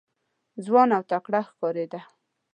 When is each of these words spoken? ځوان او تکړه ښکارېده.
ځوان 0.65 0.89
او 0.97 1.01
تکړه 1.11 1.41
ښکارېده. 1.49 2.01